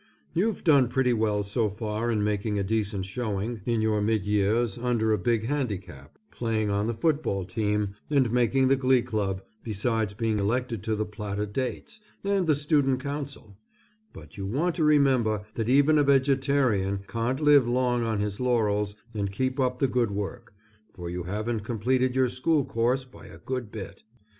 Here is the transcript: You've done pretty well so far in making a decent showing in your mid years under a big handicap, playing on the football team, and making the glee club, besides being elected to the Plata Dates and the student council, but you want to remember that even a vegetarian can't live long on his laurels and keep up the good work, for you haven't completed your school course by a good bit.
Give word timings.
You've 0.33 0.63
done 0.63 0.87
pretty 0.87 1.13
well 1.13 1.43
so 1.43 1.69
far 1.69 2.11
in 2.11 2.23
making 2.23 2.57
a 2.57 2.63
decent 2.63 3.05
showing 3.05 3.61
in 3.67 3.83
your 3.83 4.01
mid 4.01 4.25
years 4.25 4.75
under 4.79 5.13
a 5.13 5.17
big 5.19 5.45
handicap, 5.45 6.17
playing 6.31 6.71
on 6.71 6.87
the 6.87 6.95
football 6.95 7.45
team, 7.45 7.93
and 8.09 8.31
making 8.31 8.67
the 8.67 8.75
glee 8.75 9.03
club, 9.03 9.43
besides 9.63 10.15
being 10.15 10.39
elected 10.39 10.81
to 10.85 10.95
the 10.95 11.05
Plata 11.05 11.45
Dates 11.45 11.99
and 12.23 12.47
the 12.47 12.55
student 12.55 12.99
council, 12.99 13.55
but 14.11 14.37
you 14.37 14.47
want 14.47 14.73
to 14.77 14.83
remember 14.83 15.45
that 15.53 15.69
even 15.69 15.99
a 15.99 16.03
vegetarian 16.03 17.01
can't 17.07 17.39
live 17.39 17.67
long 17.67 18.03
on 18.03 18.19
his 18.21 18.39
laurels 18.39 18.95
and 19.13 19.31
keep 19.31 19.59
up 19.59 19.77
the 19.77 19.87
good 19.87 20.09
work, 20.09 20.55
for 20.91 21.11
you 21.11 21.21
haven't 21.25 21.59
completed 21.59 22.15
your 22.15 22.27
school 22.29 22.65
course 22.65 23.05
by 23.05 23.27
a 23.27 23.37
good 23.37 23.71
bit. 23.71 24.03